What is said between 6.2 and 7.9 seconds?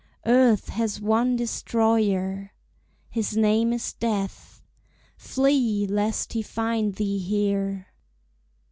he find thee here!"